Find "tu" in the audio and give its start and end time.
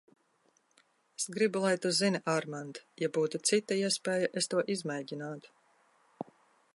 1.83-1.91